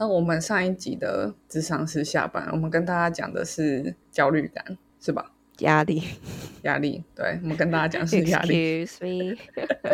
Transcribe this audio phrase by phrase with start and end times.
[0.00, 4.64] 那我们上一集的智商是下班，我们跟大家讲的是焦虑感，
[4.98, 5.30] 是吧？
[5.58, 6.02] 压力，
[6.64, 8.86] 压力，对，我们跟大家讲是压力。
[8.86, 9.36] Excuse me，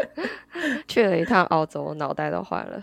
[0.86, 2.80] 去了一趟澳洲，脑袋都坏了，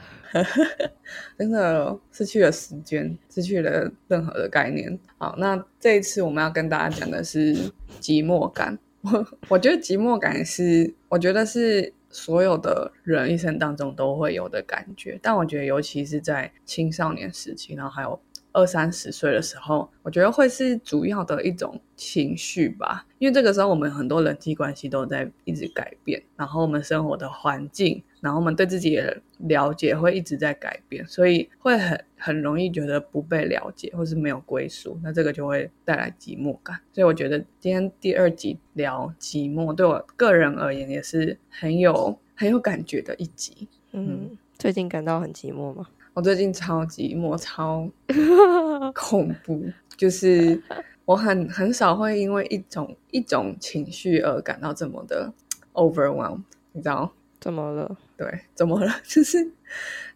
[1.39, 4.99] 真的失去了时间，失去了任何的概念。
[5.17, 7.55] 好，那这一次我们要跟大家讲的是
[8.01, 8.77] 寂寞感。
[8.99, 11.93] 我我觉得寂寞感是，我觉得是。
[12.13, 18.17] 所有的人一生当中都会有的感觉，但我觉得尤其是在青少年时期，然后还有
[18.53, 23.05] 二三十岁的时候，我觉得会是主要的一种情绪吧。
[23.17, 28.01] 因为这个时候我们很多人际关系都在一直改变，然后我们生活的环境。
[28.21, 36.79] 然后我们对自己的了解会一直在改变，所以会很很容易觉得不被了解，或是没有归属，那这个就会带来寂寞感。
[36.93, 43.67] 所以我觉得今天第二集聊寂寞，对我个人而言也是很有很有感觉的一集。
[43.91, 45.85] 嗯，最近感到很寂寞吗？
[46.13, 47.89] 我最近超寂寞，超
[48.93, 49.63] 恐怖，
[49.97, 50.61] 就是
[51.05, 55.33] 我很很少会因为一种一种情绪而感到这么的
[55.73, 57.11] overwhelmed，你知道？
[57.39, 57.97] 怎么了？
[58.15, 58.89] 对，怎么了？
[59.03, 59.51] 就是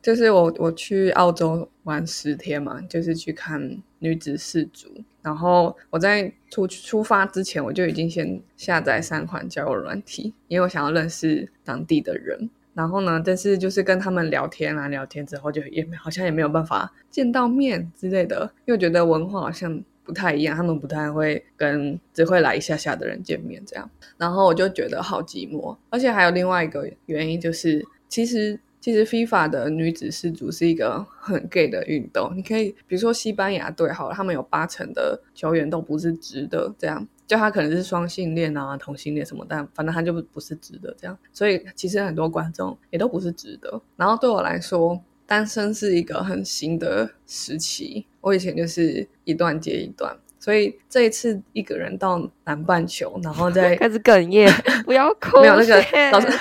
[0.02, 4.88] 就是我我去澳洲玩十天嘛，就是去看女子四足。
[5.24, 12.50] 然后我在出出发之前，我就已经先下载三款交友软体，因为我想要认识当地的人。
[12.78, 19.84] 然后呢，但是就是跟他们聊天啊，聊天之后就也好像也没有办法见到面之类的，因为觉得文化好像。
[20.08, 25.76] 不太一样，他们不太会跟只会来一下下的人见面，这样，然后我就觉得好寂寞。
[25.90, 32.32] 而且还有另外一个原因，就是其实其实 FIFA 的女子世足是一个很 gay 的运动。
[32.36, 41.18] 你可以比如说西班牙队，好了，他们有八成的球员都不是直的，这样，就他可能是双性恋啊、同性恋什么，但反正他就不是直的这样。
[41.34, 43.82] 所以其实很多观众也都不是直的。
[43.96, 45.02] 然后对我来说。
[45.30, 54.50] 单身是一个很新的时期，我以前就是一段接一段，所以这一次一个人到南半球，然后再 开始哽咽，
[54.86, 56.40] 不要哭，没有那个早上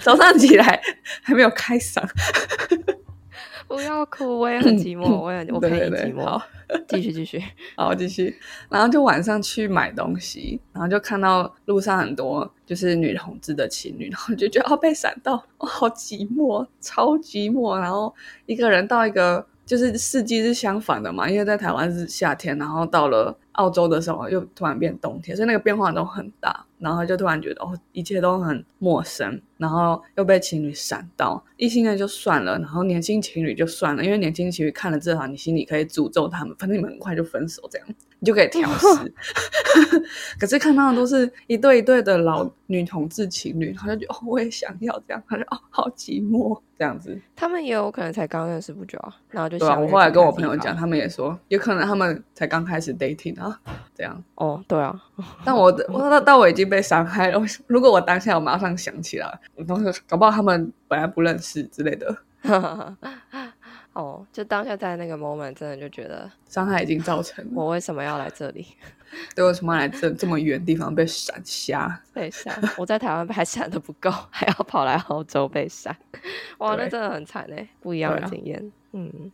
[0.00, 0.82] 早上起来
[1.22, 2.02] 还没有开嗓。
[3.68, 6.42] 不要哭，我也很寂寞，我也我陪你寂寞。
[6.88, 7.40] 继续继续，
[7.76, 8.36] 好继续。
[8.68, 17.78] 然后就晚上去买东西，然后就看到路上很多就是女同志的情侣，然后就觉得哦被闪到，哦好寂寞，超寂寞。
[17.78, 18.12] 然后
[18.46, 26.64] 一个人到一个就是四季是相反的嘛，因为在台湾是夏天，然后到了澳洲的时候又突然变冬天，所以那个变化都很大。
[26.78, 29.40] 然后就突然觉得哦一切都很陌生。
[29.56, 37.88] 然后又被情侣闪到，异性恋就算了，然后年轻情侣就算了，因为年轻情侣看了这场，你心里可以诅咒他们，反正你们很快就分手，这样
[38.24, 39.14] 你就可以调试。
[40.40, 47.20] 可是看到的都是一对一对的老女同志情侣，他就觉得哦，我也想要这样，他就哦，好寂寞这样子。
[47.36, 49.78] 他们也有可能才刚认识不久啊，然后就对啊。
[49.78, 53.60] 我后来跟我朋友讲，他们也说，有可能他们才刚开始 dating 啊，
[53.94, 54.24] 这样。
[54.36, 54.98] 哦，对啊。
[55.44, 59.38] 但我我到到我已经被伤害了，如果我当下我马上想起来。
[59.54, 62.16] 我当时搞不好他们本来不认识之类的，
[63.94, 67.44] 哦，就当下在那个 moment 真的就觉得伤害已经造成。
[67.54, 68.66] 我为什么要来这里？
[69.34, 72.00] 对，为什么来这这么远地方被闪瞎？
[72.12, 72.60] 被闪？
[72.76, 75.96] 我在台湾还闪的不够，还要跑来澳洲被闪，
[76.58, 78.72] 哇，那真的很惨哎，不一样的经验。
[78.92, 79.30] 嗯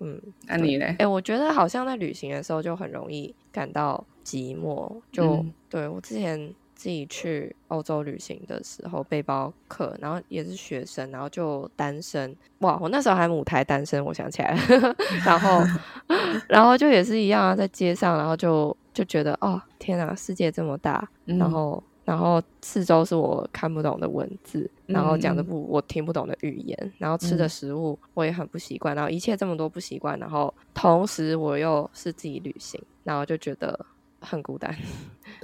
[0.00, 0.86] 嗯，那你呢？
[0.98, 6.52] 哎，我觉得好像在旅行的时候就很容易感到寂寞，就对我之前。
[6.80, 12.34] 自己去欧洲旅行的时候，背包客，然后也是学生，然后就单身。
[12.60, 14.96] 哇，我那时候还母胎单身，我想起来了。
[15.22, 15.62] 然后，
[16.48, 33.84] 然后就也是一样啊，在街上，然后就就觉得，哦，天啊，世界这么大，然后，然后四周是我看不懂的文字，然后讲的不我听不懂的语言，然后吃的食物我也很不习惯，然后一切这么多不习惯，然后同时我又是自己旅行，然后就觉得。
[34.22, 34.70] 很孤单，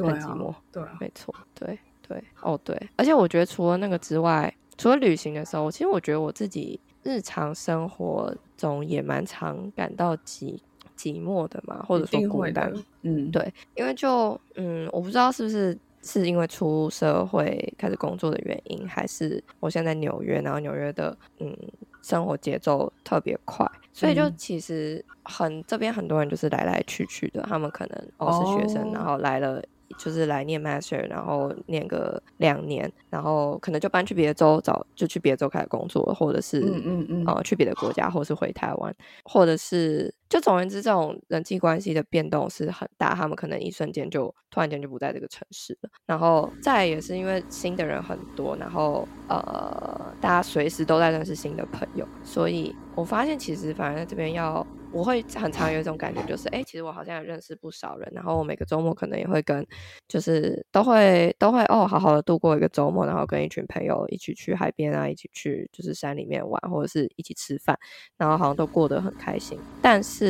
[0.05, 10.59] 很寂寞，对，没错，对对哦对，而且我觉得除了那个之外，除了旅行的时候，其实我觉得我自己日常生活中也蛮常感到寂
[10.97, 12.73] 寂寞的嘛，或者说孤单，
[13.03, 21.57] 嗯，对，因为就嗯，我不知道是不是是因为出社会开始工作的原因，还是我现在纽约，然后纽约的嗯。
[22.03, 27.43] 生活节奏特别快，所以就其实很这边很多人就是来来去去的。
[27.43, 29.61] 他们可能哦是学生，然后来了
[29.99, 38.95] 就是来念 master，然后念个两年，然后可能就搬去别的州找，就去别的州开始工作，或者是嗯嗯嗯，呃去别的国家，或者是回台湾，
[39.25, 45.91] 或者是就总而言之，这种人际关系的变动是很大，他们可能一瞬间就突然间就不在这个城市了。
[46.07, 54.67] 然后再也是因为新的人很多，然后呃，大家随时都在认识新的朋友，所以我发现其实反而在这边要。
[54.93, 59.67] 我会很常有一种感觉，就是哎，其实我好像也认识不少人，然后我每个周末可能也会跟，
[60.09, 67.79] 就是都会都会哦，好好的度过一个周末，然后跟一群朋友一起去海边啊，一起去就是山里面玩，或者是一起吃饭，
[68.17, 69.59] 然后好像都过得很开心。
[69.83, 70.26] 但是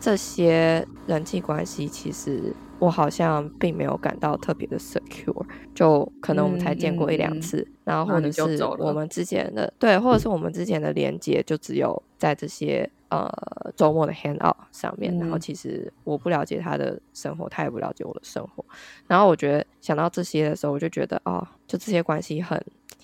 [0.00, 5.44] 这些人际关系，其实我好像并没有感到特别的 secure，
[5.74, 12.88] 就可能我们才见过一两次，然后或者是我们之前的对，或者是我们之前的连接就只有在这些。
[13.10, 13.30] 呃，
[13.76, 18.64] 周末的 hand out 上面，然后其实我不了解他的生活，他也不了解我的生活。
[19.06, 22.60] 然后我觉得想到这些的时候，我就觉得哦，就这些关系很、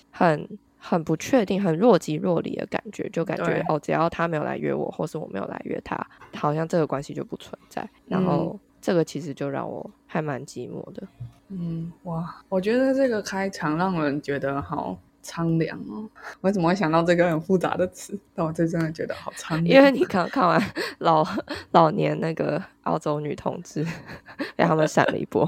[0.09, 0.45] 很、
[0.83, 5.95] 很不确定，很若即若离的感觉，就感觉哦，只要他没有来约我，或是我没有来约他，
[6.35, 7.87] 好像这个关系就不存在。
[8.07, 11.07] 然后这个其实就让我还蛮寂寞的。
[11.49, 14.97] 嗯，哇，我觉得这个开场让人觉得好。
[15.21, 16.09] 苍凉哦，
[16.41, 18.17] 我怎么会想到这个很复杂的词？
[18.35, 19.77] 但我这真的觉得好苍凉。
[19.77, 20.61] 因为你刚看完
[20.99, 21.25] 老
[21.71, 23.85] 老年那个澳洲女同志，
[24.55, 25.47] 被他们闪了一波，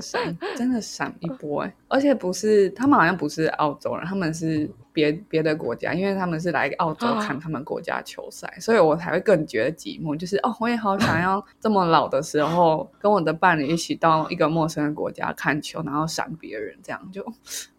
[0.00, 1.74] 闪真的闪一波哎！
[1.88, 10.16] 而且不是他们好像不是澳洲人，他们是别别的国家，因为他们是来澳洲看他们国家球赛，所以我才会更觉得寂寞。
[10.16, 17.20] 就是哦，我也好想 要这么老的时候，跟我的伴侣一起到一个陌生的国家看球，然后闪别人，这样就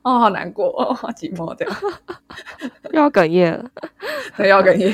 [0.04, 1.76] 哦，好难过哦，好寂寞这样，
[2.92, 3.72] 又要哽咽了，
[4.46, 4.94] 要哽咽。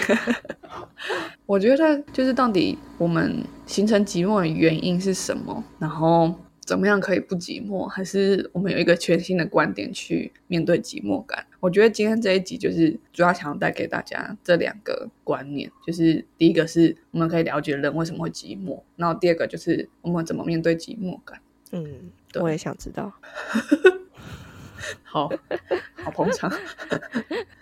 [1.48, 5.64] 我觉得就是到底我们形成寂寞的原因是什么？
[5.80, 6.34] 然后。
[6.72, 7.86] 怎么样可以不寂寞？
[7.86, 11.46] 还是我们有一个全新的观点去面对寂寞感？
[11.60, 21.42] 我觉得今天这一集就是主要想要带给大家这两个观念，就是第一个是我们可以了解人为什么会寂寞，然后第二个就是我们怎么面对寂寞感。
[21.74, 23.12] 嗯，我也想知道。
[25.04, 25.30] 好
[25.96, 26.50] 好捧场。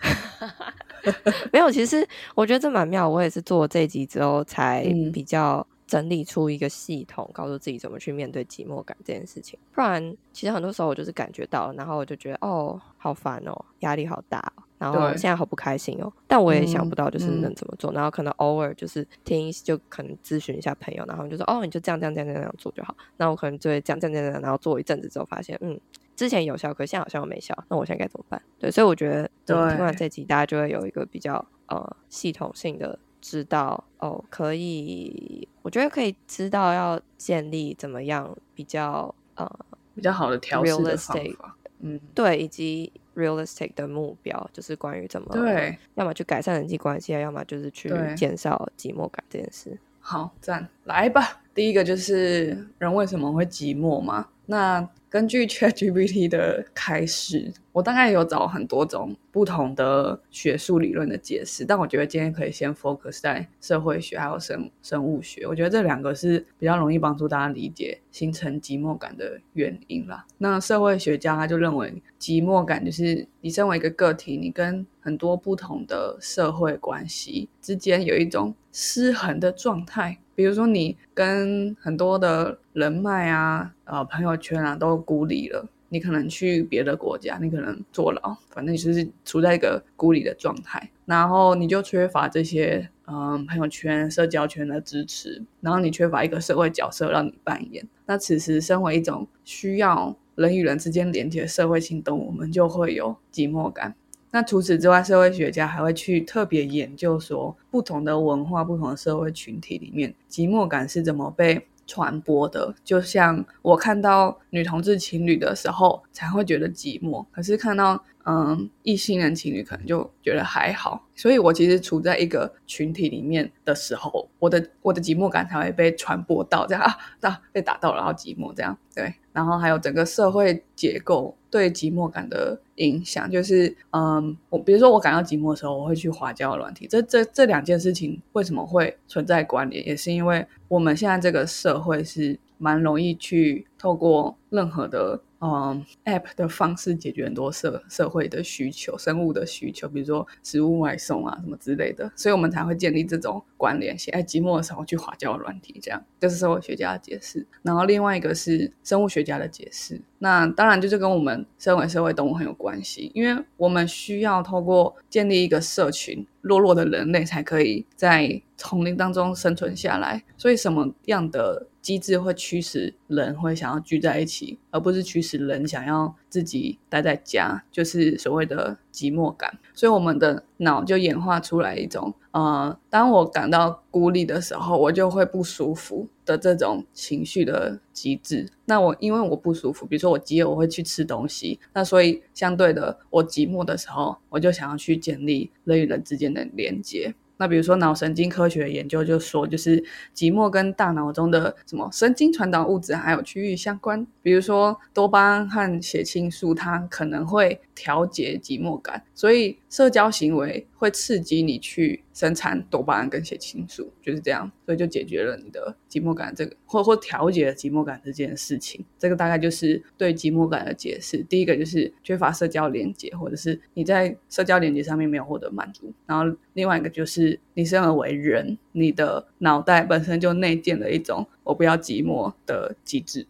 [1.52, 3.10] 没有，其实我觉得这蛮妙。
[3.10, 5.66] 我也是做这集之后才比较。
[5.89, 9.57] 整理出一个系统，告诉自己怎么去面对寂寞感这件事情。
[9.74, 16.13] 不然，其实很多时候我就是感觉到，然后我就觉得哦，好烦哦，压力好大，然后现在好不开心哦。
[16.27, 17.91] 但我也想不到就是能怎么做。
[17.91, 22.95] 然后可能偶尔就是听，就可能咨询一下朋友，然后就说哦，你就这样这样这样这样做就好。
[23.18, 25.80] 那我可能就会这样这样这样，然后做一阵子之后，发现嗯，
[26.15, 27.57] 之前有效，可现在好像没效。
[27.68, 28.39] 那我现在该怎么办？
[28.59, 33.00] 对，所以我觉得听完这集，大家就会有一个比较呃系统性的。
[33.21, 39.50] 知道哦，可以，我觉得可以知道要建立怎么样比较呃
[39.95, 49.77] 比较好的调试的方法，嗯，对，以及 realistic 的目标，就是关于怎么对，要么去改善人际关系啊，要么就是去减少寂寞感这件事。
[50.00, 51.42] 好，赞，来吧。
[51.54, 54.27] 第一个就是人为什么会寂寞嘛？
[54.50, 70.25] 那根据 ChatGPT 的开始，我大概有找很多种不同的学术理论的解释，但我觉得今天可以先 focus 在社会学还有生生物学，我觉得这两个是比较容易帮助大家理解形成寂寞感的原因啦。
[70.40, 80.18] 那社会学家他就认为，寂寞感就是你身为一个个体，你跟很多不同的社会关系之间有一种失衡的状态。
[80.39, 97.86] 比如说，你跟很多的人脉啊、呃朋友圈啊都孤立了，你可能去别的国家，你可能坐牢，反正你就是处在一个孤立的状态，然后你就缺乏这些嗯朋友圈、社交圈的支持，然后你缺乏一个社会角色让你扮演。
[98.05, 103.93] 那此时，身为一种需要人与人之间连接的社会性动物，我们就会有寂寞感。
[104.31, 112.74] 那除此之外，社会学家还会去特别研究说，不同的文化、不同的社会群体里面，寂寞感是怎么被传播的。
[112.83, 121.03] 就像我看到女同志情侣的时候，才会觉得寂寞；可是看到嗯异性恋情侣，可能就觉得还好。
[121.15, 129.12] 所以，我其实处在一个群体里面的时候，我的我的寂寞感才会被传播到，这样啊，被打到，然后寂寞这样，对。
[129.33, 136.86] 然后还有整个社会结构对寂寞感的影响，就是嗯，我比如说我感到寂寞的时候，我会去滑交软体。
[136.88, 154.13] 这这这两件事情为什么会存在关联，也是因为我们现在这个社会是蛮容易去透过任何的嗯 App 的方式解决很多社社会的需求、生物的需求，比如说食物外送啊什么之类的，所以我们才会建立这种关联性。
[154.13, 157.48] 哎，寂寞的时候去滑交软体，这样这是社会学家的解释。
[157.62, 160.01] 然后另外一个是生物学家的解释。
[160.17, 170.21] 那当然就是跟我们身为社会动物很有关系，因为我们需要透过建立一个社群，弱弱的人类才可以在丛林当中生存下来。
[170.36, 171.67] 所以什么样的？
[171.89, 179.58] 机制会驱使人会想要聚在一起，而不是驱使人想要自己待在家，就是所谓的寂寞感。
[179.74, 188.48] 所以我们的脑就演化出来一种，呃，当我感到孤立的时候，我就会不舒服的这种情绪的机制。
[188.65, 191.60] 那我因为我不舒服，比如说我饥饿，我会去吃东西。
[191.74, 197.15] 那所以相对的，我寂寞的时候，我就想要去建立人与人之间的连接。
[197.39, 199.81] 那比如说脑神经科学研究就说，就是
[200.13, 204.05] 寂寞跟大脑中的什么神经传导物质还有区域相关。
[204.22, 218.84] 比如说多巴胺和血清素，它可能会调节寂寞感，所以社交行为会刺激你去生产多巴胺跟血清素，就是这样，所以就解决了你的寂寞感这个，或或调节了寂寞感这件事情。
[218.98, 221.24] 这个大概就是对寂寞感的解释。
[221.30, 225.94] 第一个就是缺乏社交连接，或者是你在社交连接上面没有获得满足。
[226.08, 233.28] 然后另外一个就是你生而为人，你的脑袋本身就内建了一种我不要寂寞的机制，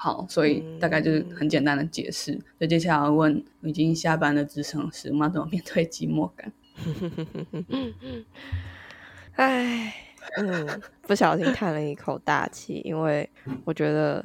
[0.00, 2.38] 好，所以大概就是很简单的解释。
[2.58, 6.52] 那接下来问已经下班的职场时，我们要怎么面对寂寞感？
[9.34, 9.92] 唉，
[10.36, 13.28] 嗯，不小心叹了一口大气，因为
[13.64, 14.24] 我觉得，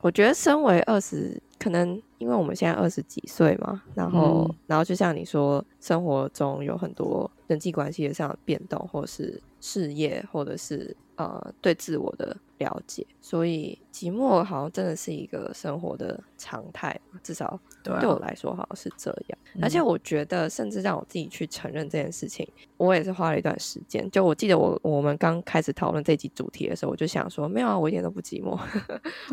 [0.00, 12.34] 我觉得身为二十，可能因为我们现在二十几岁嘛，然后，然后就像你说，生活中有很多人际关系上的变动，或是事业，或者是呃，对自我的。
[12.58, 19.38] 了解，所以寂寞好像真的是一个生活的常态，至少对我来说好像是这样。
[19.62, 22.44] 而且我觉得，甚至让我自己去承认这件事情，
[22.76, 24.10] 我也是花了一段时间。
[24.10, 28.58] 就我记得，我我们刚开始讨论这集主题的时候，我就想说，没有啊，我一点都不寂寞。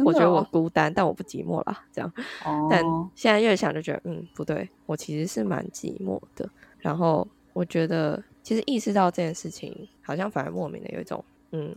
[0.05, 1.83] 我觉得我孤单，但我不寂寞啦。
[1.91, 2.13] 这样。
[2.69, 2.83] 但
[3.15, 6.47] 现在越想就觉得，嗯，不对，我其实是蛮寂寞的。
[6.77, 11.75] 然后我觉得，其实意识到这件事情，好像反而莫名的有一种，嗯。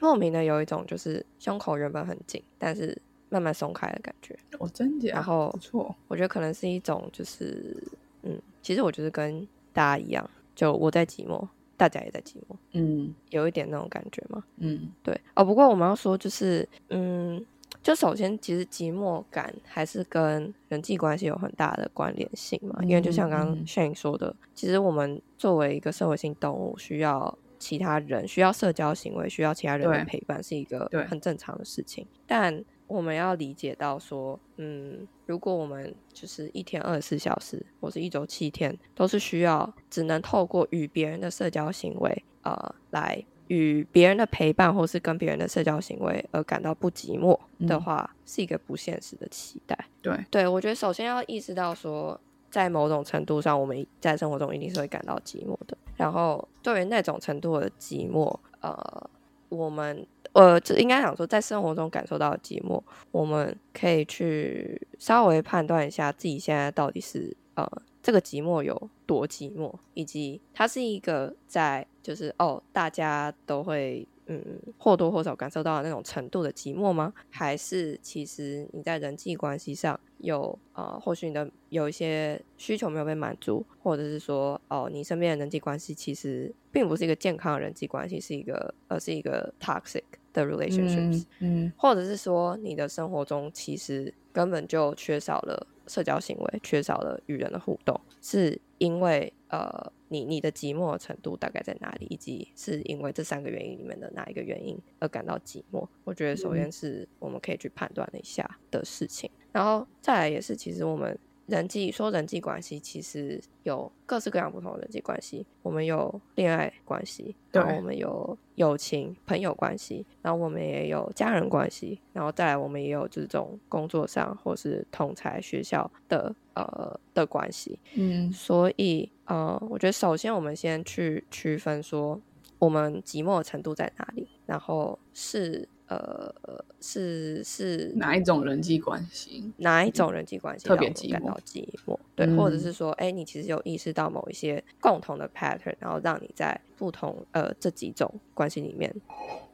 [0.00, 2.96] 莫名的有一种就是胸口原本很紧，但是
[3.30, 4.38] 慢慢松开的感觉。
[4.60, 5.08] 哦，真的。
[5.08, 7.76] 然后不错，我觉得可能是一种就是，
[8.22, 11.44] 嗯，其实我就是跟大家一样，就我在寂寞，
[11.76, 15.20] 大家也在寂寞，嗯，有一点那种感觉嘛，嗯，对。
[15.34, 17.44] 哦，不过我们要说就是，嗯，
[17.82, 27.36] 就首先其实寂寞感还是跟人际关系有很大的关联性嘛，因为就像刚刚 Shane 说的，其实我们作为一个社会性动物，需要。
[27.58, 32.06] 其他人需要社交行为，需要其他人的陪伴，是一个很正常的事情。
[32.26, 49.78] 但我们要理解到说，嗯，如果我们就是一天二十四小时，或是一周七天，都是需要只能透过与别人的社交行为，呃，来与别人的陪伴，或是跟别人的社交行为而感到不寂寞的话，是一个不现实的期待。
[50.00, 52.20] 对，对我觉得首先要意识到说。
[52.50, 55.76] 在某种程度上，我们在生活中一定是会感到寂寞的。
[55.98, 59.10] 然后，对于那种程度的寂寞，呃，
[59.50, 67.70] 我们呃，就应该想说，在生活中感受到的寂寞，我们可以去稍微判断一下自己现在到底是呃，
[68.02, 74.06] 这个寂寞有多寂寞，以及它是一个在就是哦，大家都会。
[74.28, 74.42] 嗯，
[74.78, 77.12] 或多或少感受到那种程度的寂寞吗？
[77.30, 99.92] 还是其实你在人际关系上有呃，或许你的有一些需求没有被满足，或者是说哦，你身边的人际关系其实并不是一个健康的人际关系，是一个而是一个 toxic 的 relationships，嗯，或者是说你的生活中其实根本就缺少了社交行为，缺少了与人的互动，是因为呃。
[100.10, 102.06] 你你的寂寞程度大概在哪里？
[102.08, 105.86] 以及是因为这三个原因里面的哪一个原因而感到寂寞？
[106.02, 115.46] 我觉得首先是我们可以去判断一下的事情，然后再来也是，其实我们人际说人际关系，其实有各式各样不同的人际关系。
[115.62, 126.34] 我们有恋爱关系，然后我们有友情朋友关系，然后我们也有家人关系，然后再来我们也有这种工作上或是同才学校的。
[126.62, 132.20] 呃的关系，嗯，所以呃，我觉得首先我们先去区分说，
[132.58, 136.32] 我们寂寞的程度在哪里，然后是呃
[136.80, 139.50] 是是哪一种人际关系？
[139.56, 141.98] 哪一种人际关系特别感到寂寞？
[142.14, 148.94] 对，或者嗯是说，哎，你其实有意识到某一些共同的 pattern，然后让你在不同呃这几种关系里面，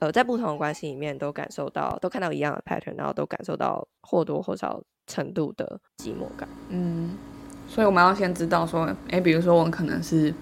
[0.01, 6.49] 呃，在不同的关系里面都感受到，都看到一样的 pattern，然后都感受到或多或少程度的寂寞感。
[6.69, 7.17] 嗯，
[7.69, 10.35] 所以我们要先知道说，哎，比如说我可能是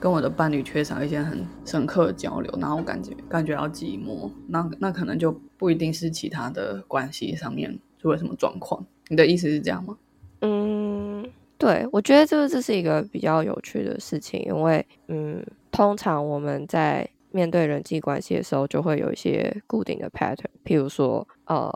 [0.00, 8.84] 跟我的伴侣缺少一些很深刻的交流，然后我感觉感觉到寂寞，那那可能就不一定是其他的关系上面出了什么状况。
[9.08, 9.96] 你的意思是这样吗？
[10.40, 11.28] 嗯，
[11.58, 21.70] 对，我觉得这个这是一个比较有趣的事情，因为嗯，通常我们在面对人际关系的时候，就会有一些固定的 pattern，譬如说，呃，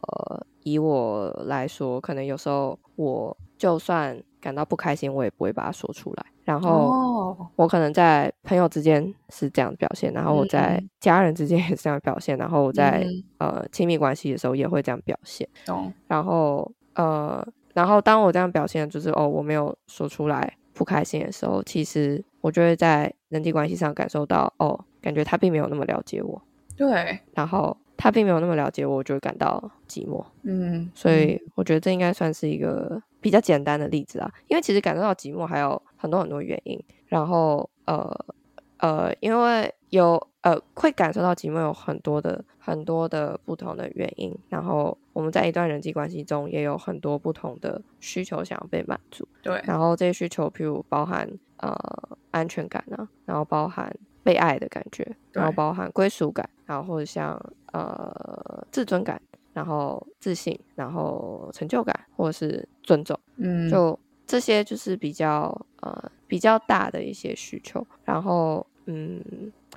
[0.63, 10.91] 以我来说，可能有时候我就算感到不开心，我也不会把它说出来，然后哦，我可能在朋友之间是这样的表现，然后我嗯在嗯。
[11.01, 15.49] 家人之间也是这样的表现，然后我在、嗯呃亲密关系的时候也会这样表现。
[15.65, 26.41] 懂，然后呃，然后当我这样表现，就是哦，我没有说出来不开心的时候，其实我就会在人际关系上感受到，哦，感觉他并没有那么了解我，
[26.77, 30.25] 对，然后他并没有那么了解我，我就会感到寂寞。
[30.43, 38.27] 嗯，所以我觉得这应该算是一个比较简单的例子啊，因为其实感受到寂寞还有很多很多原因，然后呃
[38.79, 51.75] 呃，因为有呃会感受到寂寞有很多的很多的不同的原因，然后我们在一段人际关系中也有很多不同的需求想要被满足，对，然后这些需求譬如包含呃
[52.33, 57.41] 安全感啊，然后包含被爱的感觉，然后包含归属感，然后或者像
[57.73, 59.21] 呃自尊感。
[59.55, 67.87] 然后自信，然后成就感，或者是尊重，嗯，就这些就是比较呃比较大的一些需求。
[68.05, 69.23] 然后嗯，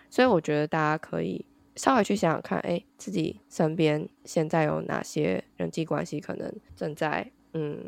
[0.09, 7.79] 所以我觉得大家可以稍微去想想看，哎，自己身边现在有哪些人际关系可能正在嗯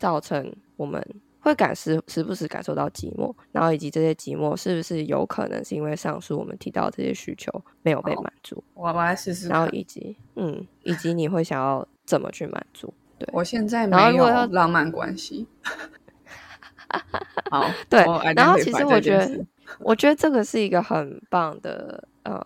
[0.00, 1.00] 造成我们
[1.46, 7.50] 会感时时不时感受到寂寞，然后以及这些寂寞是不是有可能是因为上述我们提到的这些需求
[7.82, 9.68] 没有被好满足，我我来试试然后。
[9.70, 12.92] 以及嗯以及你会想要怎么去满足？
[13.18, 15.46] 对我现在没有浪漫关系。
[17.50, 19.46] 好，对然后其实我觉得，
[19.80, 22.40] 我觉得这个是一个很棒的呃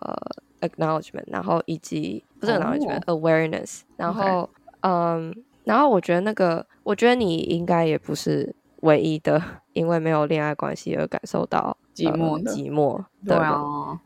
[0.61, 4.49] acknowledgement，然后以及不是哦 acknowledgement、awareness，然后
[4.81, 9.41] 嗯，然后我觉得那个，我觉得你应该也不是唯一的，
[9.73, 13.99] 因为没有恋爱关系而感受到寂寞的呃、寂寞对的人，啊。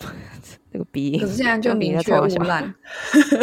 [0.72, 1.20] 那个鼻音。
[1.20, 2.74] 可是现在就你宁缺在冲小毋滥，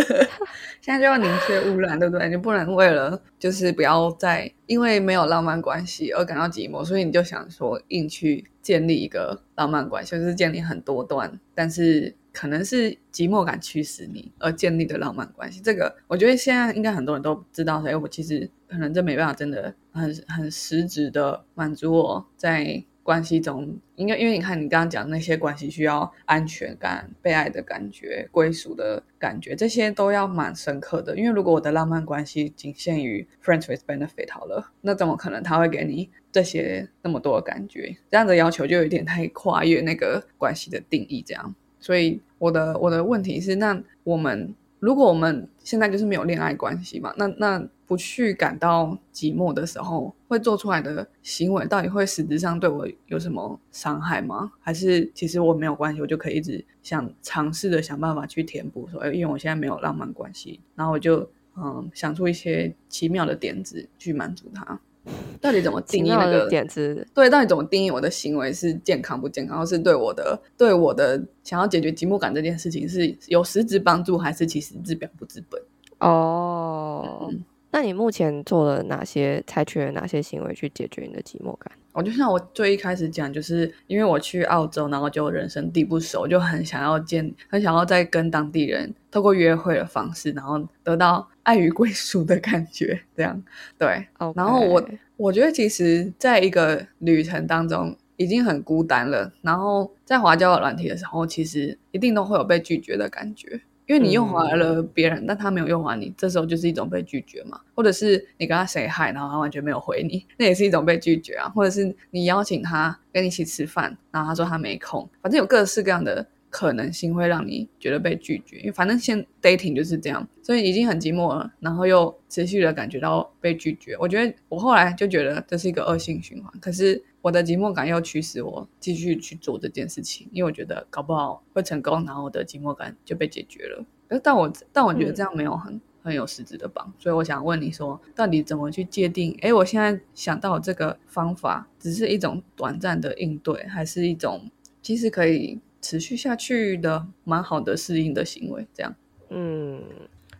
[0.81, 2.29] 现在就要宁缺毋滥，对不对？
[2.29, 15.59] 你不能为了就是不要再因为没有浪漫关系而感到寂寞，所以你就想说硬去建立一个浪漫关系，就是建立很多段，但是可能是寂寞感驱使你而建立的浪漫关系。
[15.59, 22.83] 这个我觉得现在应该很多人都知道，所以我其实可能这没办法真的很很实质的满足我在。
[23.07, 31.17] 关系中，应该因为你看你刚刚讲那些关系需要安全感、被爱的感觉、归属的感觉，这些都要蛮深刻的。
[31.17, 37.95] 因为如果我的浪漫关系仅限于 friends with benefit 好了，那怎么可能他会给你这些那么多的感觉？
[38.11, 41.55] 这样的要求就有点太跨越那个关系的定义，这样。
[41.79, 54.51] 所以我的我的问题是，那我们如果我们现在就是没有恋爱关系嘛，那那不去感到寂寞的时候，会做出来的行为到底会实质上对我有什么伤害吗？
[54.59, 64.79] 还是其实我没有关系，我就可以一直想尝试的想办法去填补，说，哎，因为我现在没有浪漫关系，然后我就嗯想出一些奇妙的点子去满足他。
[65.41, 67.05] 到底怎么定义那个点子？
[67.13, 75.61] 对，到底怎么定义我的行为是健康不健康，或是对我的对我的想要解决寂寞感这件事情是有实质帮助，还是其实治标不治本？
[75.99, 81.71] 哦，嗯那你目前做了哪些，采取了哪些行为去解决你的寂寞感？
[81.97, 93.43] 我就像我最一开始讲，就是因为我去澳洲，然后就人生地不熟，就很想要见，很想要再跟当地人透过约会的方式，然后得到爱与归属的感觉，这样
[93.79, 94.07] 对。
[94.35, 103.59] 然后我我觉得，其实在一个旅程当中已经很孤单了，然后在滑交友软体的时候，其实一定都会有被拒绝的感觉。
[103.87, 107.59] 因为你用完了别人，但他没有用完你，这时候就是一种被拒绝嘛。
[107.73, 111.47] 或者是你跟他 say hi，然后他完全没有回你，那也是一种被拒绝啊。
[111.49, 118.57] 或者是你邀请他跟你一起吃饭，然后他说他没空，反正有各式各样的可能性会让你觉得被拒绝。
[118.57, 123.95] 因为反正现 dating 就是这样，所以已经很寂寞了，然后又持续的感觉到被拒绝。
[123.99, 133.85] 我觉得我后来就觉得这是一个恶性循环，可是我的寂寞感又驱使我继续去做这件事情，因为我觉得搞不好会成功，然后我的寂寞感就被解决了。
[134.23, 135.81] 但我但我觉得这样没有很。
[136.03, 139.37] 很有实质的帮，所以我想问你说，到底怎么去界定？
[139.41, 144.49] 哎，我现在想到这个方法，只是一种短暂的应对，还是一种
[144.81, 148.65] 其实可以持续下去的蛮好的适应的行为？
[148.73, 148.95] 这样，
[149.31, 149.83] 嗯，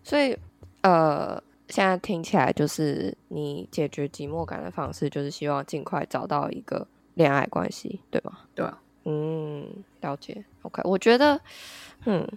[0.06, 0.38] 所以
[0.84, 8.40] 呃，现在听起来就是你解决寂寞感的方式，就是希望尽快找到一个恋爱关系，对吗？
[8.56, 9.68] 对啊，嗯，
[10.02, 10.44] 了解。
[10.64, 11.40] OK，我觉得，
[12.06, 12.28] 嗯，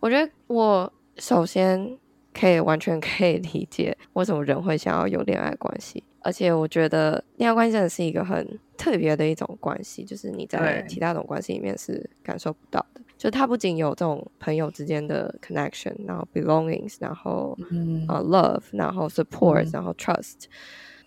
[0.00, 1.98] 我觉得我首先。
[2.36, 13.00] 可以完全可以理解为什么人会想要有恋爱关系，而且我觉得恋爱关系真的是一个很特别的一种关系，就是你在其他种关系里面是感受不到的。
[13.24, 17.56] 就它不仅有这种朋友之间的 connection，然后 belongings，然后
[18.06, 20.44] 呃 love，然后 support，然后 trust，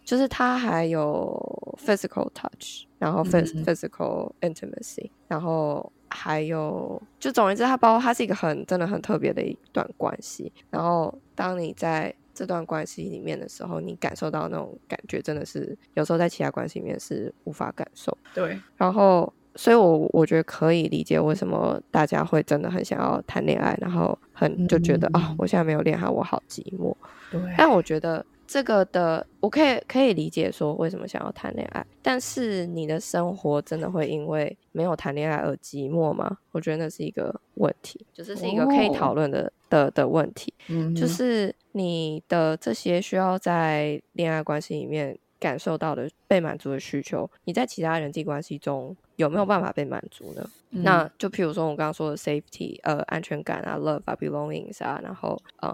[0.03, 5.93] 就是它还有 physical touch，然后 physical intimacy，然后。
[6.09, 10.49] 还有，就总而言之，它包括它是一个很真的很特别的一段关系。
[10.69, 18.17] 然后，当你在这段关系里面的时候，你感受到那种感觉，真的是有时候在其他关系里面是无法感受。
[18.33, 18.57] 对。
[18.77, 26.95] 然后，所以我我觉得可以理解为什么大家会真的很想要谈恋爱，然后很就觉得啊，我现在没有恋爱，我好寂寞。
[27.31, 27.41] 对。
[27.57, 28.25] 但我觉得。
[28.49, 36.37] 这个的，我可以可以理解说为什么想要谈恋爱，但是你的生活真的会因为没有谈恋爱而寂寞吗？
[36.53, 40.53] 我觉得那是一个问题，就是是一个可以讨论的的的问题。
[40.69, 48.95] 嗯，就是你的这些需要在恋爱关系里面感受到的被满足的需求，你在其他人际关系中。
[49.17, 50.47] 有没有办法被满足呢？
[50.69, 55.73] 那就譬如说我刚刚说的 safety，呃，安全感啊，love 啊，belongings 啊，然后呃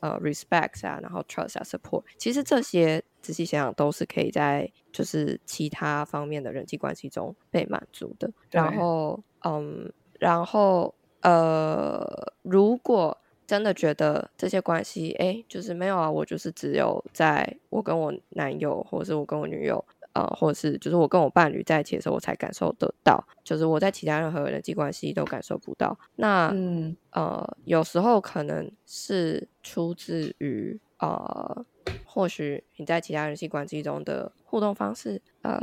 [0.00, 8.30] 呃，respect 啊，然后 trust 啊，support，其实这些仔细想想都是可以在就是其他方面的人际关系中被满足的。
[8.50, 12.04] 然后，嗯，然后呃，
[12.42, 13.16] 如果
[13.52, 19.84] 真的觉得这些关系，哎，就是没有啊，我就是只有在我跟我男友或者是我跟我女友。
[20.14, 25.98] 呃，或者是就是我跟我伴侣在一起的时候，我才感受得到，就是我在其他任何人际关系都感受不到。
[26.16, 31.64] 那嗯呃，有时候可能是出自于呃，
[32.04, 35.58] 或许你在其他人际关系中的互动方式，呃，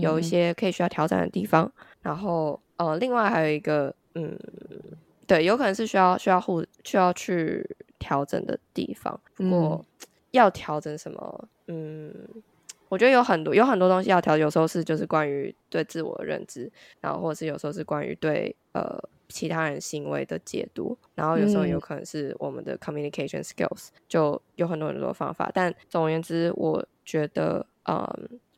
[0.00, 1.70] 有一些可以需要调整的地方。
[2.02, 4.36] 然后呃，另外还有一个嗯，
[5.24, 9.20] 对，有可能是需要需要互需要去调整的地方。
[9.36, 9.84] 不过
[10.32, 11.48] 要调整什么？
[11.66, 12.14] 嗯。
[12.90, 16.72] 我觉得有很多有很多东西要调，有时候是就是关于对自我的认知，
[17.02, 18.98] 然后或者是有时候是关于对呃
[19.28, 25.50] 其他人行为的解读，然后有时候有可能是我们的 communication skills，就有很多很多方法。
[25.52, 28.08] 但总而言之，我觉得嗯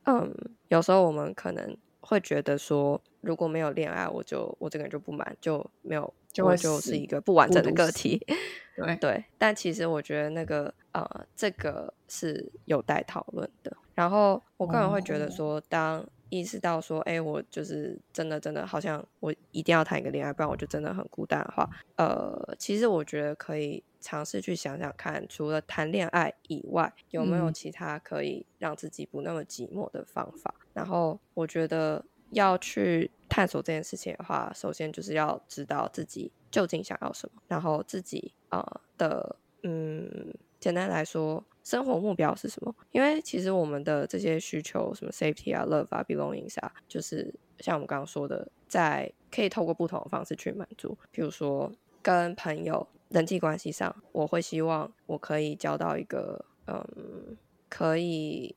[0.04, 0.32] 嗯，
[0.68, 8.24] 有时候我们可能会觉得说，如果没有恋爱，我就我这个人就不满，就没有就会就是一个不完整的个体。
[8.76, 13.76] 对对，但其实我觉得那个呃，这个是有待讨论的。
[13.94, 30.54] 然后我个人会觉得说，当意识到说，哎，我就是真的真的好像我一定要谈一个恋爱，不然我就真的很孤单的话，呃，其实我觉得可以尝试去想想看，除了谈恋爱以外，有没有其他可以让自己不那么寂寞的方法。
[30.72, 41.44] 然后我觉得要去探索这件事情的话，首先就是要知道自己究竟想要什么，然后自己啊的，嗯，简单来说。
[41.62, 42.74] 生活目标是什么？
[42.90, 50.96] 因为其实我们的这些需求，什么 safety 啊、love 啊、belongings 啊，就是像我们刚刚说的，在可以透过不同的方式去满足。
[51.10, 57.36] 比如说跟朋友人际关系上，我会希望我可以交到一个，嗯，
[57.68, 58.54] 可以，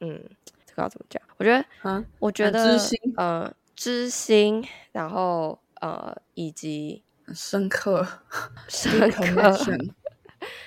[0.00, 0.22] 嗯，
[0.66, 1.20] 这个要怎么讲？
[1.38, 2.78] 我觉得，啊，我觉得，
[3.16, 7.02] 呃，知心，然后呃，以及
[7.34, 8.06] 深刻，
[8.68, 9.22] 深刻。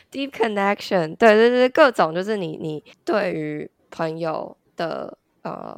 [0.09, 5.77] Deep connection，对对对，各种就是你你对于朋友的呃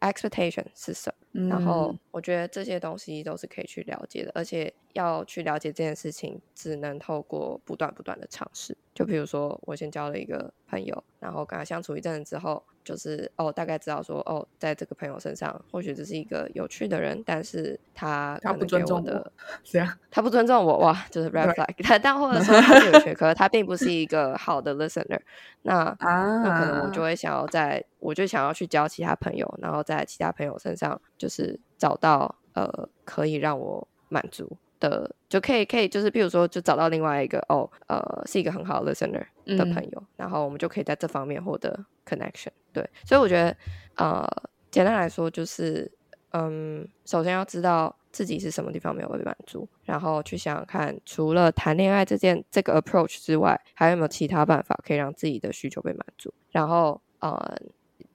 [0.00, 1.25] expectation 是什么？
[1.48, 8.76] 然后我觉得这些东西都是可以去了解的，而且要去了解这件事情，只能透过不断不断的尝试。
[8.94, 12.62] 就比如说，我先交了一个朋友，然后跟他相处一阵子之后。
[12.86, 19.32] 就是哦，大概知道说哦，在这个朋友身上，或许这是一个有趣的人，但是他他不尊重的，
[19.64, 21.74] 这样他不尊重我哇，就是 red flag。
[22.00, 25.18] 但或者说他有趣， 可是他并不是一个好的 listener。
[25.62, 34.56] 那那可能我就会想要在，我就想要去交其他朋友，然后在其他朋友身上，就是找到呃可以让我满足。
[34.78, 39.24] 的就可以可以就是，譬如说，就找到另外一个哦，呃，是一个很好的 listener
[39.56, 42.50] 的朋友，然后我们就可以在这方面获得 connection。
[42.74, 43.56] 对，所以我觉得，
[43.94, 44.26] 呃，
[44.70, 45.90] 简单来说就是，
[46.32, 47.96] 嗯，首先要知道。
[48.12, 56.32] 自己是什么地方没有被满足，然后去想想看，除了谈恋爱这件这个 approach 之外，还有没有其他办法可以让自己的需求被满足？
[56.50, 57.56] 然后，呃，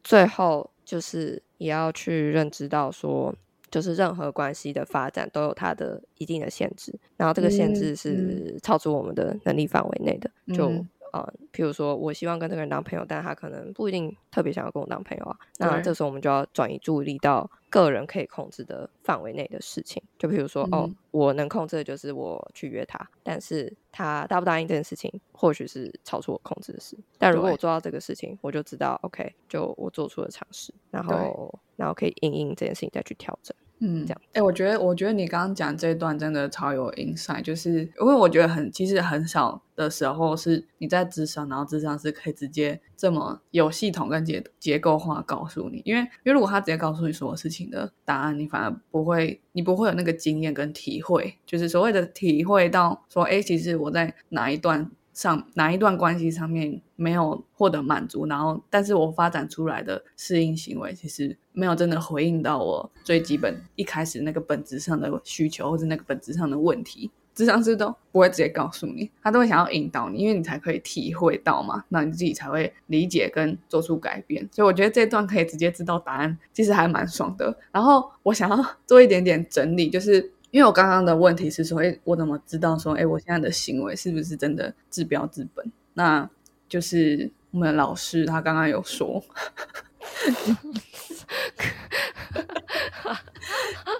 [0.03, 3.33] 最后就是也要去认知到说。
[3.71, 10.29] 就是任何关系的发展都有它的一定的限制，然后这个限制是超出我们的能力范围内的。
[10.53, 10.69] 就
[11.11, 15.37] 呃，譬如说我希望跟这个人当朋友，但他可能不一定特别想要跟我当朋友啊。
[15.59, 20.01] 那这时候我们就要转移注意力到个人可以控制的范围内的事情。
[20.17, 26.97] 就譬如说，哦，我能控制的就是我去约他，但是他答不答应这件事情，或许是超出我控制的事。
[27.17, 33.55] 但如果我做到这个事情，我就知道，OK，就我做出了尝试，然后然后可以应应这件事情再去调整。
[33.83, 54.91] 嗯，这样，哎，我觉得，我觉得你刚刚讲这一段真的超有 insight，就是因为我觉得很，其实很少的时候是你在智商，然后智商是可以直接这么有系统跟结结构化告诉你，因为，因为如果他直接告诉你所有事情的答案，你反而不会，你不会有那个经验跟体会，就是所谓的体会到说，哎，其实我在哪一段。
[55.21, 74.49] 上哪一段关系上面没有获得满足，然后但是我发展出来的适应行为，其实没有真的回应到我最基本一开始那个本质上的需求或者那个本质上的问题，智商师都不会直接告诉你，他都会想要引导你，因为你才可以体会到嘛，那你自己才会理解跟做出改变。
[74.51, 77.55] 所以我觉得这段可以直接知道答案，其实还蛮爽的。
[77.71, 80.31] 然后我想要做一点点整理，就是。
[80.51, 85.65] 因为我刚刚的问题是说，哎，我怎么知道说，哎，我现在的行为是不是真的治标治本？
[85.93, 86.29] 那
[86.69, 89.07] 就是我们老师他刚刚有说，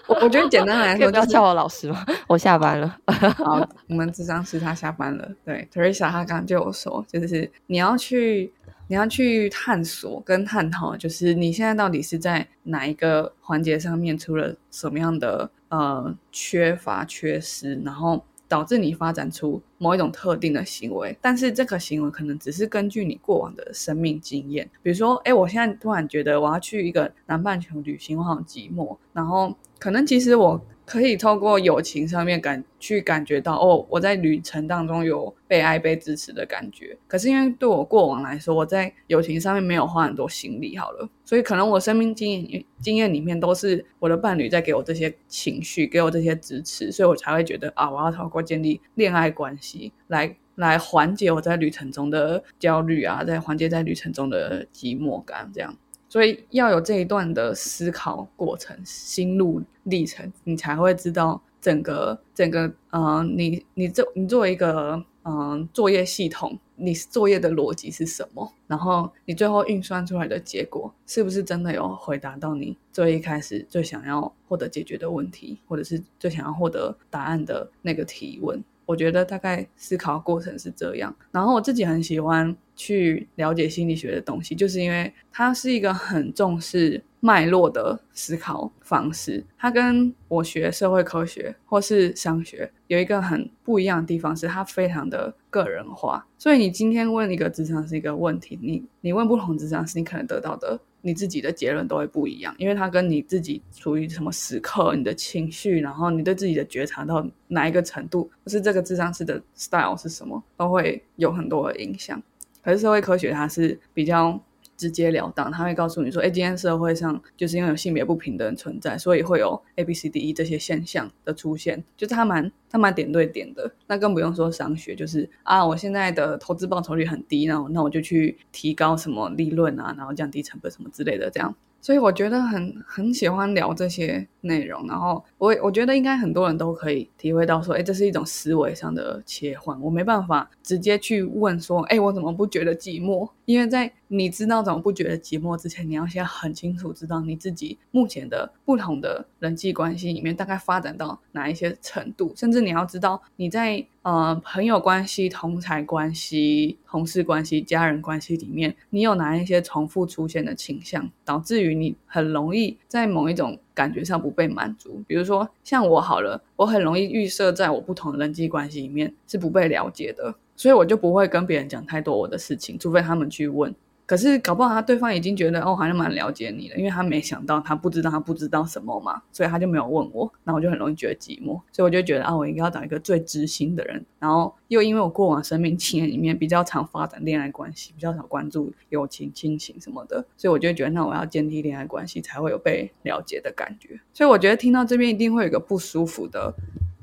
[0.06, 2.04] 我我觉得简单来说，不要叫我老师吗？
[2.28, 2.98] 我下班了。
[3.36, 5.28] 好，我们智商师他下班了。
[5.44, 8.52] 对，Teresa 他刚刚就有说，就是你要去。
[8.88, 21.16] 你要去探索跟探讨，就是你现在到底是在哪一个环节上面出了什么样的呃缺乏缺失，然后导致你发展出某一种特定的行为。
[21.20, 30.60] 但是这个行为可能只是根据你过往的生命经验，比如说，哎，我现在突然觉得我要去一个南半球旅行，我好寂寞，然后可能其实我。
[30.92, 36.94] 可以透过友情上面感去感觉到哦，我在旅程当中有被爱、被支持的感觉。
[37.08, 55.74] 可是因为对我过往来说，我在友情上面没有花很多心力，好了，所以可能我生命经验经验里面都是我的伴侣在给我这些情绪，给我这些支持，所以我才会觉得啊，我要透过建立恋爱关系来来缓解我在旅程中的焦虑啊，在缓解在旅程中的寂寞感，这样。
[56.12, 68.52] 所以要有这一段的思考过程、心路历程，你才会知道整个整个，嗯，你你做你作为一个嗯作业系统，你作业的逻辑是什么？
[68.66, 78.62] 然后你最后运算出来的结果，是不是真的有回答到你最一开始最想要获得解决的问题，或者是最想要获得答案的那个提问？
[78.84, 89.44] 我觉得大概思考过程是这样，然后我自己很喜欢去了解心理学的东西，就是因为它是一个很重视脉络的思考方式。
[89.56, 96.26] 它跟我学社会科学或是商学有一个很不一样的地方，是它非常的个人化。
[96.36, 100.80] 所以你今天问一个智商是一个问题，你你问不同智商是你可能得到的。
[101.04, 112.22] 你自己的结论都会不一样，因为它跟你自己处于什么时刻、你的情绪，然后你对自己的觉察到哪一个程度，或是这个智商式的 style 是什么，都会有很多的影响。
[112.62, 114.40] 可是社会科学它是比较。
[114.74, 123.72] 直截了当，他会告诉你说：“哎，今天社会上就是因为有性别不平等存在，所以会有 A、B、C、D、E 这些现象的出现，就是他蛮他蛮点对点的。
[123.86, 139.80] 那更不用说商学，就是啊，我现在的投资报酬率很低，那我那我就去提高什么利润啊，然后降低成本什么之类的，这样。”所以我觉得很很喜欢聊这些内容，然后我我觉得应该很多人都可以体会到说，哎，这是一种思维上的切换。
[139.80, 143.28] 我没办法直接去问说，哎，我怎么不觉得寂寞？
[143.44, 153.84] 因为在你知道怎么不觉得寂寞之前，你要先很清楚知道你自己目前的不同的人际关系里面大概发展到哪一些程度，甚至你要知道你在。
[154.02, 165.02] 呃，朋友关系、同才关系、同事关系、家人关系里面，你有哪一些重复出现的倾向，导致于你很容易在某一种感觉上不被满足？
[165.06, 173.74] 比如说，像我好了，我很容易预设在我不同的人际关系里面是不被了解的，所以我就不会跟别人讲太多我的事情，除非他们去问。
[174.04, 184.04] 可是搞不好他对方已经觉得哦，好像蛮了解你的，因为他没想到他不知道他不知道什么嘛，所以他就没有问我，然后我就很容易觉得寂寞， 所以我就觉得啊，我应该要找一个最知心的人。
[184.18, 194.00] 然后又因为我过往生命经验里面比较常发展恋爱关系，比较少关注友情、亲情什么的，所以我就觉得那我要建立恋爱关系才会有被了解的感觉。
[194.12, 196.52] 所以我觉得听到这边一定会有一个不舒服的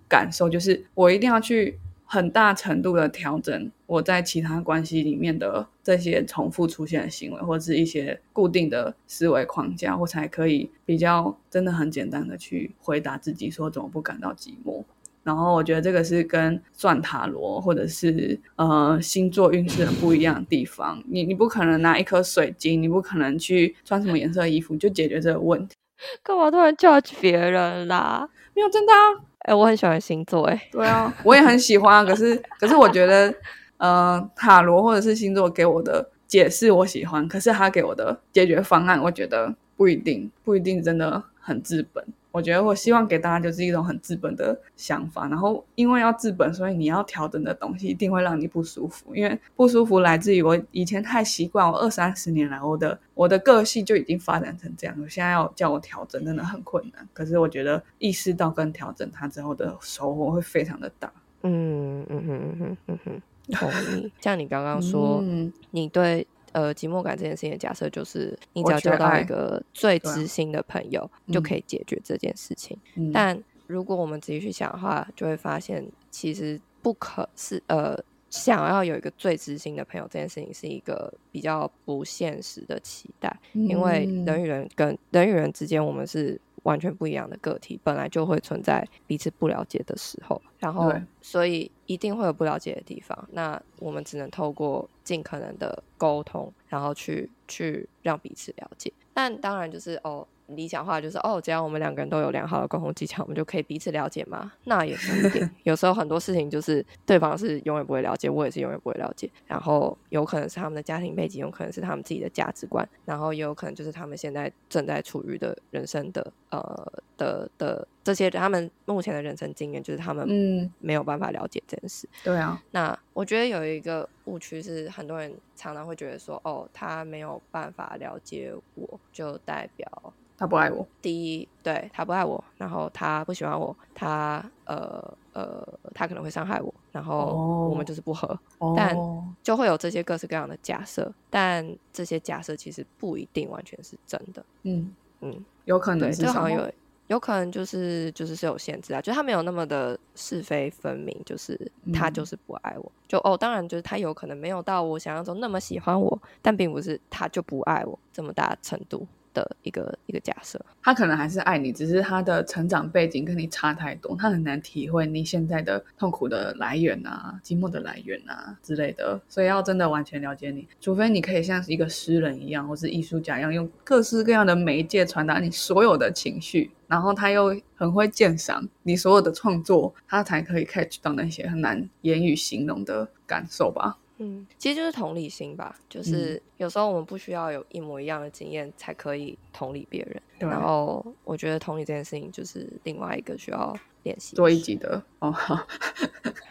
[0.07, 1.79] 感受，就是我一定要去。
[2.11, 14.83] 很大程度的调整我在其他关系里面的这些重复出现的行为，或者是一些固定的思维框架，我才可以比较真的很简单的去回答自己说怎么不感到寂寞。
[15.21, 20.99] 然后我觉得这个是跟算塔罗或者是呃星座运势很不一样的地方。
[21.05, 25.75] 你你不可能拿一颗水晶，你不可能去穿什么颜色衣服就解决这个问题。
[26.23, 28.27] 干嘛突然 judge 别人啦？
[28.55, 29.28] 没有真的啊。
[29.49, 32.03] 哎，我很喜欢星座，哎，对啊，我也很喜欢啊。
[32.05, 33.33] 可是，可是我觉得，
[33.77, 42.05] 呃，塔罗或者是星座给我的解释我喜欢，可是他给我的解决方案，我觉得不一定，不一定真的很治本。
[42.31, 57.07] 我觉得我希望给大家就是一种很资本的想法，然后因为要资本，所以你要调整的东西一定会让你不舒服，因为不舒服来自于我以前太习惯，我二三十年来我的我的个性就已经发展成这样，我现在要叫我调整真的很困难。
[57.13, 61.11] 可是我觉得意识到跟调整它之后的收获会非常的大。
[61.41, 63.21] 嗯嗯嗯嗯嗯嗯，
[63.53, 64.11] 同意。
[64.21, 65.23] 像你刚刚说，
[65.71, 66.27] 你对。
[66.59, 72.77] 呃，寂寞感这件事情的假设就是，你只要交到一个最知心的朋友，就可以解决这件事情。
[73.13, 77.97] 但如果我们仔细去想的话，就会发现其实不可是呃，
[78.29, 86.37] 想要有一个最知心的朋友这件事情是一个比较不现实的期待，因为人与人跟人与人之间，我们是。
[86.69, 93.27] 完全不一样的个体，本来就会存在彼此不了解的时候，然后所以一定会有不了解的地方。
[93.31, 98.93] 那我们只能透过尽可能的沟通，然后去去让彼此了解。
[99.13, 100.27] 但当然就是哦。
[100.55, 104.51] 理想化就是哦，只要我们两个人都有良好的沟通技巧，我们就可以彼此了解嘛？
[104.65, 105.49] 那也不一定。
[105.63, 109.29] 有时候很多事情就是对方是永远不会了解，我也是永远不会了解。
[109.45, 122.07] 然后有可能是他们的家庭背景，有可能是他们自己的价值观，然后也有可能就是他们现在正在处于的人生的呃的的这些他们目前的人生经验，就是他们嗯没有办法了解这件事。
[122.23, 130.13] 对啊，那我觉得有一个误区是很多人常常会觉得说，哦，他没有办法了解我，就代表。
[130.37, 130.87] 他不爱我。
[131.01, 138.39] 第一，对他不爱我，然后他不喜欢我，他呃呃，他可能会伤害我，然后我们就是不合。
[138.73, 138.95] 但
[139.43, 144.41] 就会有这些各式各样的假设，但这些假设其实不一定完全是真的。
[144.63, 146.71] 嗯嗯，有可能是好像
[147.09, 151.59] 有有可能就是就是是有限制啊，就他没有那么的是非分明，就是
[151.93, 152.89] 他就是不爱我。
[153.07, 159.05] 就哦，当然就是他有可能没有到我想象中那么喜欢我，但并不是他就不爱我这么大程度。
[159.39, 169.19] 的一个一个假设，他可能还是爱你，只是他的成长背景跟你差太多，他很难体会你现在的痛苦的来源啊、寂寞的来源啊之类的。
[169.29, 183.97] 所以要真的完全了解你，除非你可以像是一个诗人一样，或是艺术家一样，用各式各样的媒介传达你所有的情绪，然后他又很会鉴赏你所有的创作，他才可以 catch 到那些很难言语形容的感受吧。
[184.21, 190.21] 嗯，其实就是同理心吧，就是有时候我们不需要有一模一样的经验才可以同理别人。
[190.39, 195.33] 然后我觉得同理这件事情就是另外一个需要练习多一级的哦，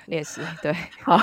[0.07, 0.74] 练习对。
[1.02, 1.18] 好，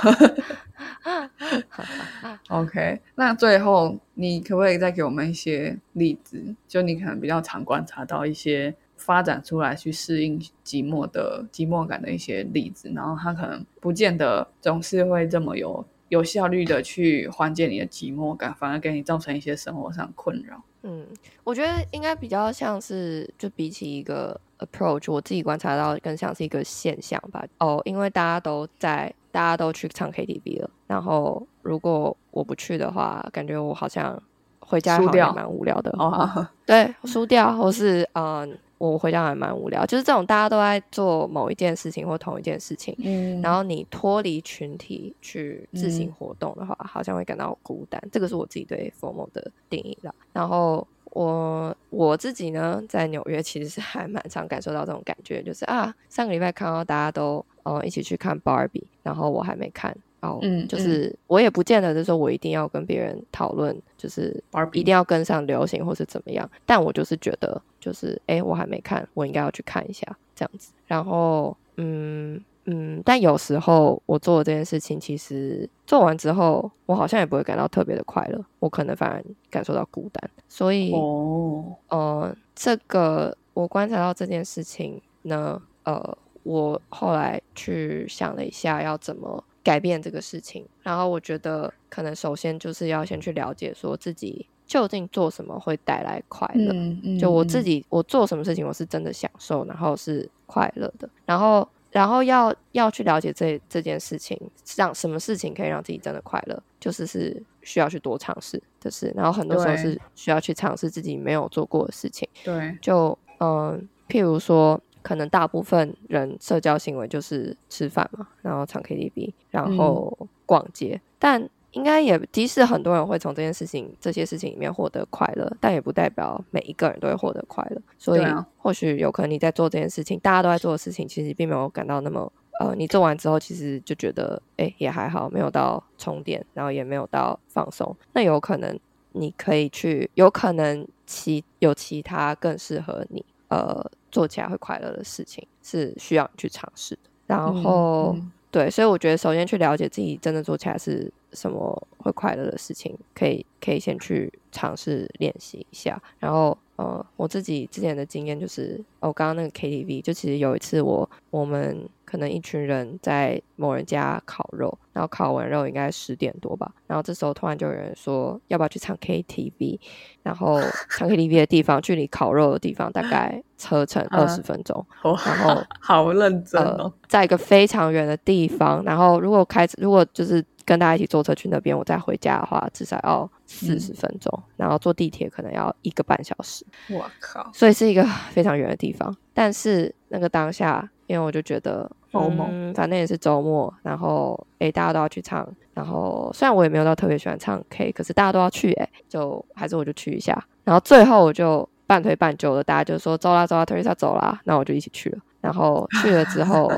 [2.50, 3.00] OK。
[3.16, 6.56] 那最后你可不可以再给我们一些例子？
[6.68, 15.84] 就你可能比较常观察到一些发展出来去适应寂寞的寂寞感的一些例子，然后他可能不见得总是会这么有。
[16.16, 20.62] 有效率的去缓解你的寂寞感，反而给你造成一些生活上困扰。
[20.84, 21.06] 嗯，
[21.44, 27.44] 我觉得应该比较像是，就比起一个 approach，我自己观察到更像是一个现象吧。
[27.60, 34.22] 哦，因为大家都在，大家都去唱 KTV 了，然后如果我不去的话，感觉我好像
[34.60, 35.92] 回家好像蛮无聊的。
[36.00, 38.58] 哦， 对，输掉，或是嗯。
[38.78, 48.02] 我回家还蛮无聊，就是这种大家都在做某一件事情或同一件事情，嗯，然后你脱离群体去自行活动的话，好像会感到孤单。
[48.12, 50.14] 这个是我自己对 formal 的定义了。
[50.34, 59.96] 然后我我自己呢，在纽约其实是还蛮常感受到这种感觉，就是啊，上个礼拜看到大家都呃一起去看 Barbie，然后我还没看。
[60.42, 66.50] 嗯，就是我也不见得是说我一定要跟别人讨论，就是一定要跟上流行或是怎么样。
[66.66, 70.72] 但我就是觉得，就是哎，我还没看，我应该要去看一下这样子。
[70.88, 80.30] 然后，嗯，嗯，但有时候我做这件事情，其实做完之后，我好像也不会感到特别的快乐，我可能反而感受到孤单。
[80.48, 90.66] 所以，哦，呃，这个我观察到这件事情呢，呃，我后来去想了一下，要怎么改变这个事情。
[90.84, 96.72] 然后我觉得，可能首先就是要先去了解，说自己究竟做什么会带来快乐。
[96.72, 101.10] 嗯嗯，就我自嗯己，我做什么事情，我是真的享受，然后是快乐的。
[101.26, 104.40] 然后，然后要要去了解这这件事情，
[104.78, 109.12] 让什么事情可以让自己真的快乐，就是是需要去多尝试的事。
[109.16, 112.30] 然后很多时候是需要去尝试自己没有做过的事情。
[112.44, 127.80] 对，就嗯、譬如说，可能大部分人社交行为就是吃饭嘛，然后唱 KTV，然后逛街，但应该也，即使很多人会从这件事情、这些事情里面获得快乐，但也不代表每一个人都会获得快乐。
[128.00, 132.32] 所以啊，或许有可能你在做这件事情，大家都在做的事情，其实并没有感到那么。
[132.58, 137.94] 呃，你做完之后，其实就觉得，哎、也还好，没有到充电，然后也没有到放松。
[138.14, 138.80] 那有可能
[139.12, 143.86] 你可以去，有可能其有其他更适合你，呃，
[144.16, 147.10] 做起来会快乐的事情，是需要你去尝试的。
[147.28, 156.02] 然嗯后，嗯对，所以我觉得首先去了解自己真的做起来是什么会快乐的事情，可以可以先去尝试练习一下。
[156.18, 169.80] 然后，呃，我自己之前的经验就是，哦，刚刚那个 KTV，就其实有一次我我们可能一群人在某人家烤肉，然后烤完肉应该十点多吧，然后这时候突然就有人说要不要去唱 KTV，
[170.22, 170.60] 然后
[170.90, 189.16] 唱 KTV 的地方 距离烤肉的地方大概车程二十嗯分钟，哇然后好认真呃哦，，在一个非常远的地方，然后如果开如果就是跟大家一起坐车去那边，我再回家的话，至少要四十分钟，然后坐地铁可能要一个半小时，我靠，所以是一个非常远的地方。
[189.34, 200.44] 但是那个当下，因为我就觉得，嗯，反正也是周末，然后诶，大家都要去唱，然后虽然我也没有到特别喜欢唱 K，可是大家都要去，诶，就还是我就去一下。
[200.64, 205.20] 然后最后我就半推半就的，大家就说走啦走啦，Teresa 走啦，那我就一起去了。
[205.46, 206.72] 然后去了之后，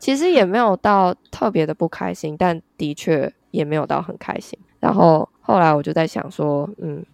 [0.00, 4.58] 其实也没有到特别的不开心，但的确也没有到很开心。
[4.80, 7.04] 然后后来我就在想说，嗯，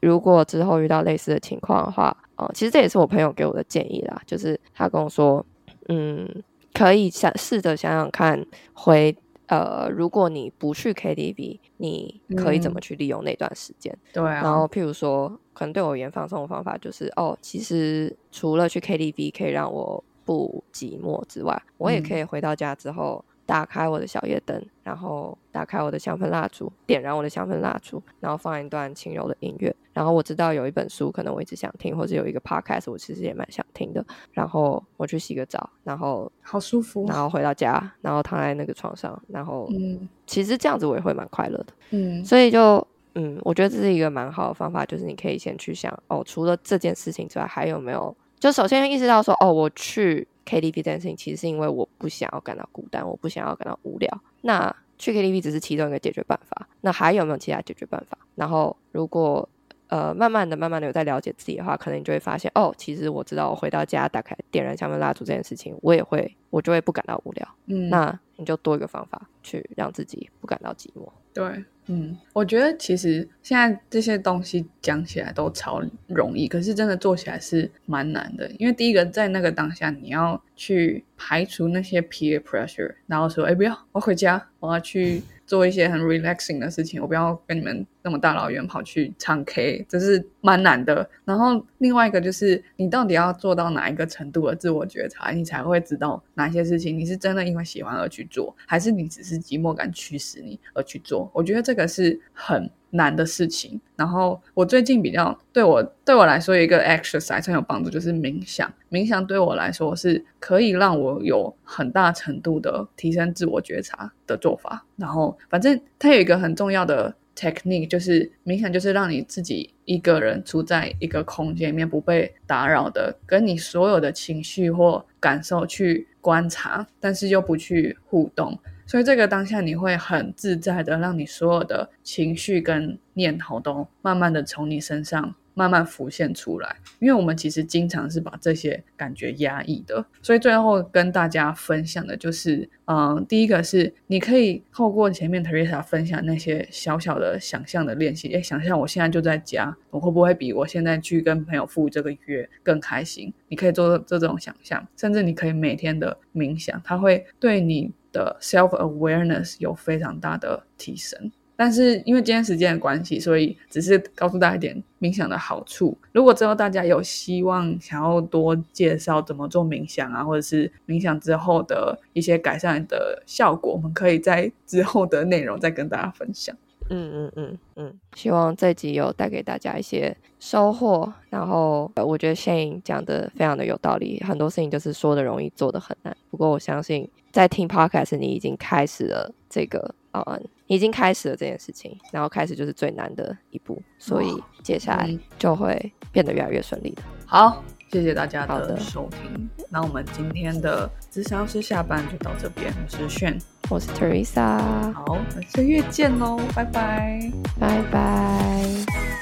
[0.00, 5.44] 如果之后遇到类似的情况的话，呃，其实这也是我朋友给我的建议啦，就是他跟我说，
[5.88, 6.28] 嗯，
[6.72, 9.16] 可以想试着想想看，回
[9.48, 13.96] 呃，如果你不去 KTV，你可以怎么去利用那段时间？
[14.12, 23.24] 对啊，然后，譬如说，可能对我而言放松的方法就是，哦，其实除了去 KTV 可以让我不寂寞之外，我也可以回到家之后。
[23.44, 29.74] 打开我的小夜灯，然后打开我的香氛蜡烛，点燃我的香氛蜡烛，然后放一段轻柔的音乐。
[29.92, 34.02] 然后我知道有一本书，可能我一直想听，或者有一个 podcast，我其实也蛮想听的。
[34.30, 41.66] 然后我去洗个澡，然后好舒服然，后回到家，然后躺在那个床上，然后嗯其实这样子我也会蛮快乐的。
[41.90, 48.16] 嗯，所以就嗯，我觉得这是一个蛮好的方法，就是你可以先去想哦，除了这件事情之外，还有没有？
[48.42, 54.22] 就首先意识到说，哦，我去 KTV 这件事情，其实是因为我不想要感到孤单，我不想要感到无聊。
[54.40, 58.18] 那去 KTV 只是其中一个解决办法，那还有没有其他解决办法？
[58.34, 59.48] 然后如果
[59.86, 67.48] 呃慢慢的、慢慢的有在了解自己的话，可能你就会发现，哦，其实我知道我回到家打开点燃香氛蜡烛这件事情，我也会，我就会不感到无聊。
[67.66, 71.08] 嗯，那你就多一个方法去让自己不感到寂寞。
[71.32, 78.50] 对，嗯，我觉得其实现在这些东西讲起来都超容易，可是真的做起来是蛮难的。
[78.58, 91.08] 因为第一个在那个当下，你要去排除那些 peer pressure，然后说，哎，不要，我回家，我要去做一些很 relaxing 的事情，我不要跟你们那么大老远跑去唱 K，这是蛮难的。
[91.24, 101.30] 然后另外一个就是，你到底要做到哪一个程度的自我觉察，你才会知道哪些事情你是真的因为喜欢而去做，还是你只是寂寞感驱使你而去做。
[101.32, 103.78] 我觉得这个是很难的事情。
[103.96, 108.72] 然后我最近比较对我对我来说一个 exercise 很有帮助，就是冥想。
[108.90, 114.84] 冥想对我来说是可以让我有很大程度的提升自我觉察的做法。
[114.96, 128.58] 然后反正它有一个很重要的 technique，就是冥想，就是让你自己一个人处在一个空间里面不被打扰的，跟你所有的情绪或感受去观察，但是又不去互动。
[128.92, 136.76] 所以这个当下你会很自在的，让你所有的情绪跟念头都慢慢的从你身上慢慢浮现出来。
[136.98, 153.32] 因为我们其实经常是把这些感觉压抑的，所以最后跟大家分享的就是，嗯，第一个是你可以透过前面 Teresa 分享那些小小的想象的练习，哎，想象我现在就在家，我会不会比我现在去跟朋友赴这个约更开心？
[153.48, 161.32] 你可以做这种想象，甚至你可以每天的冥想，它会对你的 self awareness 有非常大的提升。
[161.54, 165.96] 但是因为今天时间的关系，所以只是告诉大家一点冥想的好处。
[166.10, 176.56] 如果之后大家有希望想要多介绍怎么做冥想啊，或者是冥想之后的一些改善的效果，我们可以在之后的内容再跟大家分享。
[176.94, 181.12] 嗯嗯嗯嗯，希望这集有带给大家一些收获。
[181.30, 186.16] 然后我觉得 Shane 讲的非常的有道理，很多事情就是说的容易，做的很难。
[186.30, 189.94] 不过我相信在听 Podcast，你已经开始了这个。
[190.12, 194.28] 哦，已经开始了这件事情，然后开始就是最难的一步，所以
[194.62, 197.02] 接下来就会变得越来越顺利的。
[197.24, 199.48] 好，谢谢大家的收听。
[199.68, 203.38] 那我们今天的智商师下班就到这边，我是炫，
[203.68, 204.90] 我是 Teresa。
[204.94, 205.18] 好，
[205.54, 207.30] 下月见喽，拜拜，
[207.60, 209.21] 拜拜。